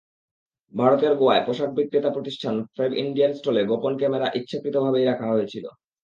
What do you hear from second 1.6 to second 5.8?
বিক্রেতা প্রতিষ্ঠান ফ্যাবইন্ডিয়ার স্টলে গোপন ক্যামেরা ইচ্ছাকৃতভাবেই রাখা হয়েছিল।